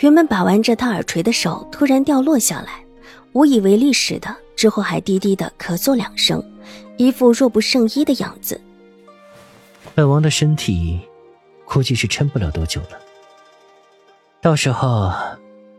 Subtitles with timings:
[0.00, 2.84] 原本把玩着他耳垂的手突然掉落下来，
[3.32, 6.42] 无以为力似的，之后还低低的咳嗽两声，
[6.96, 8.60] 一副弱不胜衣的样子。
[9.94, 11.00] 本王的身体
[11.64, 12.98] 估计是撑不了多久了。
[14.42, 15.12] 到时候，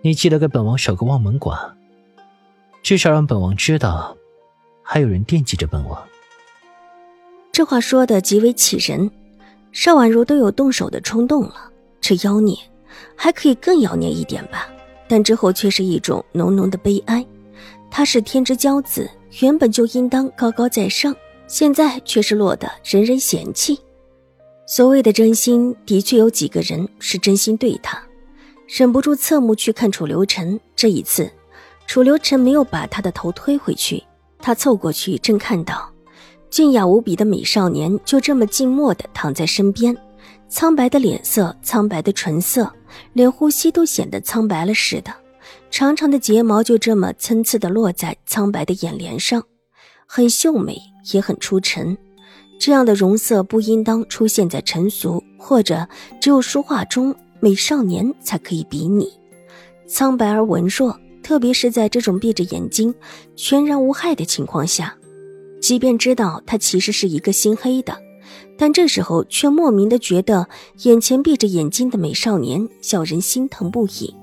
[0.02, 1.60] 你记得给本王守个望门馆，
[2.82, 4.16] 至少让本王知道，
[4.82, 6.02] 还有人惦记着本王。
[7.52, 9.12] 这话说的极为气人，
[9.72, 12.56] 邵婉如都有动手的冲动了，这妖孽！
[13.16, 14.70] 还可以更妖孽一点吧，
[15.08, 17.26] 但之后却是一种浓浓的悲哀。
[17.90, 19.10] 他是天之骄子，
[19.42, 21.16] 原本就应当高高在上，
[21.48, 23.80] 现在却是落得人人嫌弃。
[24.68, 28.02] 所谓的真心，的确有几个人是真心对他。
[28.68, 31.32] 忍不住侧目去看楚留臣，这一次，
[31.86, 34.04] 楚留臣没有把他的头推回去，
[34.40, 35.88] 他凑过去，正看到
[36.50, 39.96] 俊雅无比的美少年就这么静默地躺在身边。
[40.48, 42.72] 苍白的脸色，苍白的唇色，
[43.14, 45.14] 连呼吸都显得苍白了似的。
[45.70, 49.44] 长长的睫毛就这么参差的落在苍白的眼帘上，
[50.06, 51.98] 很秀美，也很出尘。
[52.58, 55.88] 这样的容色不应当出现在尘俗，或者
[56.22, 59.12] 只有书画中美少年才可以比拟。
[59.88, 62.96] 苍白而文弱，特别是在这种闭着眼睛、
[63.36, 64.96] 全然无害的情况下，
[65.62, 68.05] 即便知道他其实是一个心黑的。
[68.58, 70.48] 但这时候却莫名的觉得
[70.84, 74.14] 眼前闭着眼睛的美少年叫人心疼不已。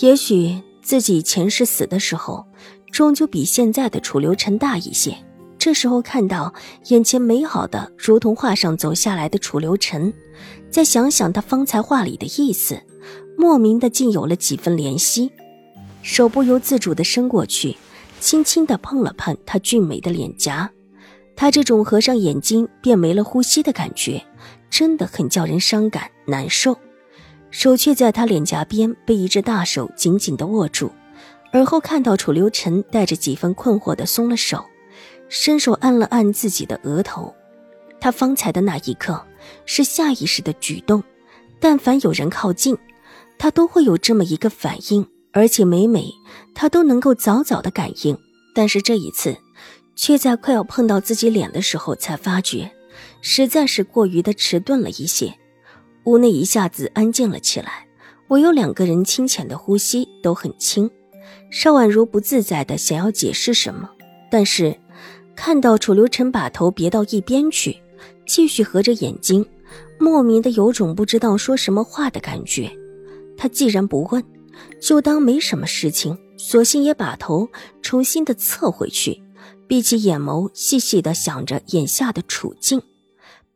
[0.00, 2.44] 也许自己前世死的时候，
[2.92, 5.16] 终究比现在的楚留臣大一些。
[5.58, 6.54] 这时候看到
[6.88, 10.12] 眼前美好的如同画上走下来的楚留臣，
[10.70, 12.80] 再想想他方才话里的意思，
[13.36, 15.32] 莫名的竟有了几分怜惜，
[16.02, 17.76] 手不由自主的伸过去，
[18.20, 20.70] 轻轻的碰了碰他俊美的脸颊。
[21.36, 24.24] 他这种合上眼睛便没了呼吸的感觉，
[24.70, 26.76] 真的很叫人伤感难受。
[27.50, 30.90] 手却在他脸颊边被一只大手紧紧地握住，
[31.52, 34.64] 而后看到楚留臣带着几分困惑地松了手，
[35.28, 37.34] 伸手按了按自己的额头。
[38.00, 39.24] 他方才的那一刻
[39.64, 41.02] 是下意识的举动，
[41.60, 42.76] 但凡有人靠近，
[43.38, 46.10] 他都会有这么一个反应，而且每每
[46.54, 48.18] 他都能够早早的感应。
[48.54, 49.36] 但是这一次。
[49.96, 52.70] 却在快要碰到自己脸的时候，才发觉
[53.20, 55.34] 实在是过于的迟钝了一些。
[56.04, 57.88] 屋内一下子安静了起来，
[58.28, 60.88] 唯有两个人清浅的呼吸都很轻。
[61.50, 63.90] 邵婉如不自在的想要解释什么，
[64.30, 64.78] 但是
[65.34, 67.76] 看到楚留臣把头别到一边去，
[68.24, 69.44] 继续合着眼睛，
[69.98, 72.70] 莫名的有种不知道说什么话的感觉。
[73.36, 74.22] 他既然不问，
[74.80, 77.48] 就当没什么事情，索性也把头
[77.82, 79.20] 重新的侧回去。
[79.68, 82.82] 闭起眼眸，细细的想着眼下的处境。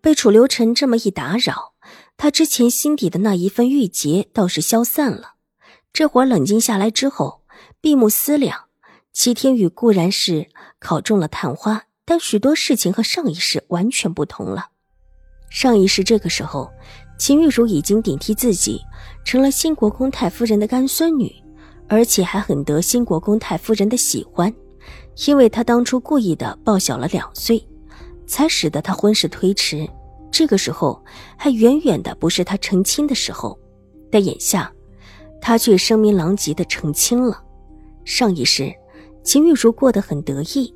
[0.00, 1.74] 被楚留臣这么一打扰，
[2.16, 5.34] 他之前心底的那一份郁结倒是消散了。
[5.92, 7.42] 这会儿冷静下来之后，
[7.80, 8.64] 闭目思量，
[9.12, 14.68] 齐天宇固然是考中了探花，但许多事情和上一世完全不同了。
[15.50, 16.70] 上一世这个时候，
[17.18, 18.80] 秦玉茹已经顶替自己，
[19.24, 21.30] 成了新国公太夫人的干孙女，
[21.88, 24.50] 而且还很得新国公太夫人的喜欢。
[25.26, 27.62] 因为他当初故意的报小了两岁，
[28.26, 29.88] 才使得他婚事推迟。
[30.30, 31.02] 这个时候
[31.36, 33.58] 还远远的不是他成亲的时候，
[34.10, 34.72] 但眼下，
[35.40, 37.42] 他却声名狼藉的成亲了。
[38.04, 38.72] 上一世，
[39.22, 40.72] 秦玉茹过得很得意，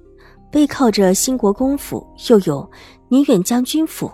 [0.50, 2.68] 背靠着兴国公府，又有
[3.08, 4.10] 宁远将军府，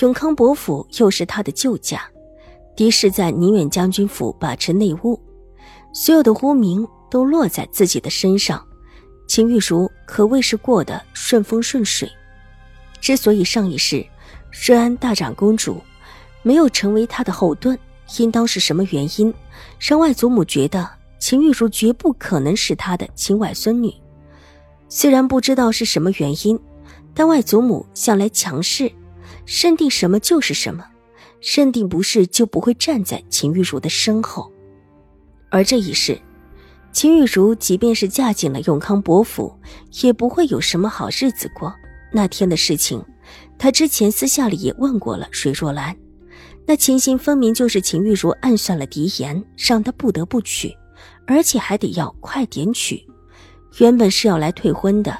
[0.00, 2.02] 永康伯府又是他的旧家，
[2.76, 5.20] 嫡氏在宁远将军府把持内务，
[5.92, 8.65] 所有的污名都落在自己的身上。
[9.26, 12.10] 秦玉茹可谓是过得顺风顺水。
[13.00, 14.04] 之所以上一世
[14.66, 15.82] 瑞安大长公主
[16.42, 17.78] 没有成为他的后盾，
[18.18, 19.32] 应当是什么原因
[19.78, 20.88] 让外祖母觉得
[21.18, 23.92] 秦玉茹绝不可能是他的亲外孙女？
[24.88, 26.58] 虽然不知道是什么原因，
[27.12, 28.90] 但外祖母向来强势，
[29.44, 30.86] 认定什么就是什么，
[31.40, 34.50] 认定不是就不会站在秦玉茹的身后。
[35.50, 36.18] 而这一世。
[36.96, 39.54] 秦玉茹即便是嫁进了永康伯府，
[40.00, 41.70] 也不会有什么好日子过。
[42.10, 43.04] 那天的事情，
[43.58, 45.94] 她之前私下里也问过了水若兰。
[46.66, 50.74] 那情形分明就是秦玉茹暗算了狄言，让他不得不娶，
[51.26, 53.06] 而且还得要快点娶。
[53.78, 55.14] 原本是要来退婚的，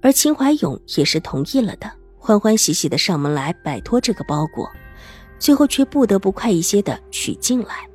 [0.00, 4.66] 而秦怀勇也是同意了的，欢欢喜喜的上门来摆脱这个包裹，
[5.38, 7.86] 最后却不得不快一些的娶进来。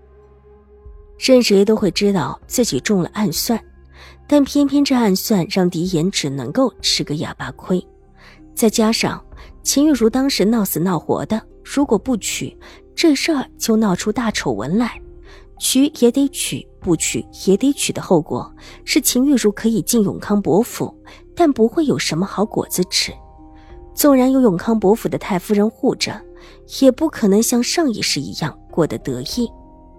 [1.18, 3.60] 任谁都会知道自己中了暗算，
[4.28, 7.86] 但偏偏这暗算让狄言只能够吃个哑巴亏，
[8.54, 9.24] 再加上
[9.64, 11.42] 秦玉茹当时闹死闹活的。
[11.64, 12.58] 如果不娶，
[12.96, 15.02] 这事儿就闹出大丑闻来。
[15.60, 18.50] 娶也得娶，不娶也得娶的后果
[18.86, 20.96] 是秦玉茹可以进永康伯府，
[21.36, 23.12] 但不会有什么好果子吃。
[23.94, 26.22] 纵然有永康伯府的太夫人护着，
[26.80, 29.52] 也不可能像上一世一样过得得意。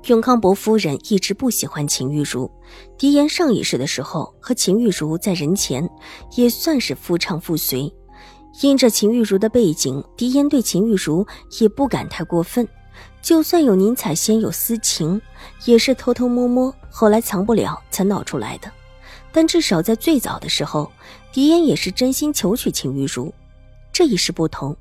[0.08, 2.50] 永康伯夫人一直不喜欢秦玉茹。
[2.96, 5.88] 狄言上一世的时候和秦玉茹在人前
[6.34, 7.92] 也算是夫唱妇随。
[8.62, 11.26] 因着秦玉茹的背景，狄言对秦玉茹
[11.60, 12.66] 也不敢太过分。
[13.20, 15.20] 就算有宁采仙有私情，
[15.66, 18.72] 也是偷偷摸摸，后来藏不了才闹出来的。
[19.30, 20.90] 但至少在最早的时候，
[21.32, 23.32] 狄言也是真心求娶秦玉茹。
[23.92, 24.74] 这一世不同，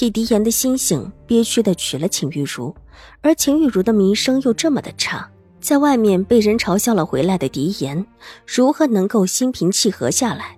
[0.00, 2.74] 以狄言的心性，憋屈的娶了秦玉茹。
[3.20, 5.28] 而秦玉茹的名声又这么的差，
[5.60, 8.04] 在外面被人嘲笑了回来的狄言，
[8.46, 10.56] 如何能够心平气和下来？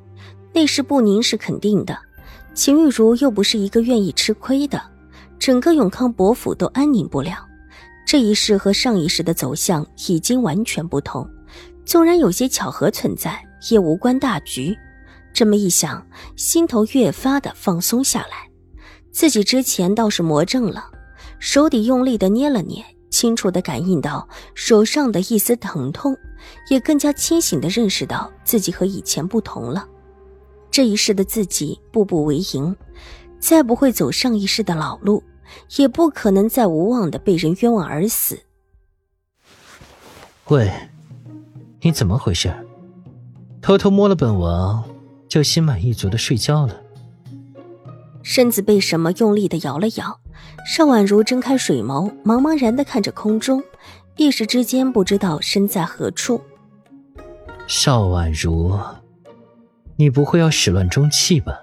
[0.52, 1.96] 内事不宁是肯定的。
[2.54, 4.82] 秦玉茹又不是一个愿意吃亏的，
[5.38, 7.46] 整个永康伯府都安宁不了。
[8.06, 11.28] 这一世和上一世的走向已经完全不同，
[11.84, 13.40] 纵然有些巧合存在，
[13.70, 14.76] 也无关大局。
[15.32, 16.04] 这么一想，
[16.34, 18.47] 心头越发的放松下来。
[19.18, 20.84] 自己之前倒是魔怔了，
[21.40, 26.16] 手底用力的捏了捏，清楚的感应到手上的一丝疼痛，
[26.70, 29.84] 也更加清醒的认识到自己和以前不同了。
[30.70, 32.76] 这一世的自己步步为营，
[33.40, 35.20] 再不会走上一世的老路，
[35.78, 38.38] 也不可能再无望的被人冤枉而死。
[40.46, 40.72] 喂，
[41.80, 42.54] 你怎么回事？
[43.60, 44.84] 偷偷摸了本王，
[45.28, 46.82] 就心满意足的睡觉了？
[48.30, 50.20] 身子被什么用力的摇了摇，
[50.66, 53.64] 邵婉如睁开水眸，茫茫然的看着空中，
[54.19, 56.38] 一时之间不知道身在何处。
[57.66, 58.78] 邵婉如。
[59.96, 61.58] 你不会要始乱终弃吧？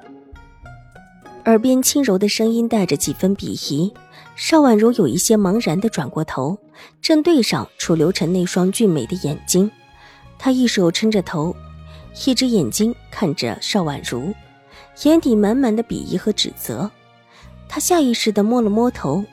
[1.45, 3.93] 耳边轻柔的声音带着几分鄙夷，
[4.35, 6.57] 邵婉如有一些茫然的转过头，
[6.99, 9.69] 正对上楚留臣那双俊美的眼睛。
[10.39, 11.55] 他一手撑着头，
[12.25, 14.33] 一只眼睛看着邵婉如，
[15.03, 16.89] 眼底满满的鄙夷和指责。
[17.67, 19.23] 他下意识地摸了摸头，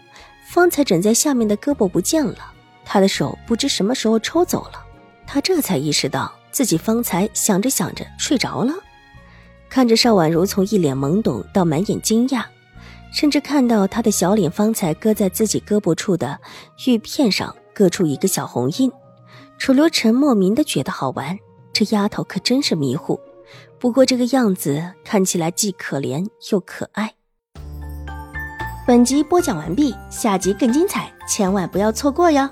[0.49, 2.39] 方才枕在下面的胳膊不见了，
[2.85, 4.85] 他的手不知什么时候抽走了。
[5.27, 8.75] 他这才意识到自己方才想着想着睡着了。
[9.71, 12.45] 看着邵婉如从一脸懵懂到满眼惊讶，
[13.13, 16.39] 甚至看到她的小脸方才搁在自己胳膊处的
[16.87, 18.93] 玉片上割出一个小红印，
[19.57, 21.39] 楚留臣莫名的觉得好玩。
[21.73, 23.19] 这丫头可真是迷糊，
[23.79, 27.15] 不过这个样子看起来既可怜又可爱。
[28.87, 32.49] 本集播讲完毕，下集更精彩，千万不要错过哟。